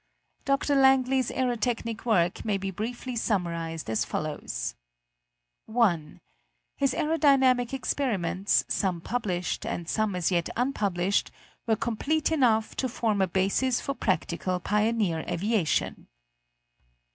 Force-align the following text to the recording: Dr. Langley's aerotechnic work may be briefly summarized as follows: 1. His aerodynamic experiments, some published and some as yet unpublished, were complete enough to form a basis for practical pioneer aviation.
Dr. 0.45 0.75
Langley's 0.75 1.29
aerotechnic 1.29 2.05
work 2.07 2.43
may 2.43 2.57
be 2.57 2.71
briefly 2.71 3.15
summarized 3.15 3.87
as 3.87 4.03
follows: 4.03 4.73
1. 5.67 6.19
His 6.75 6.95
aerodynamic 6.95 7.71
experiments, 7.71 8.65
some 8.67 8.99
published 8.99 9.63
and 9.63 9.87
some 9.87 10.15
as 10.15 10.31
yet 10.31 10.49
unpublished, 10.57 11.29
were 11.67 11.75
complete 11.75 12.31
enough 12.31 12.75
to 12.77 12.89
form 12.89 13.21
a 13.21 13.27
basis 13.27 13.79
for 13.79 13.93
practical 13.93 14.59
pioneer 14.59 15.19
aviation. 15.29 16.07